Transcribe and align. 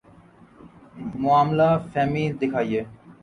معاملہ 1.23 1.69
فہمی 1.91 2.25
دکھائیے۔ 2.39 2.81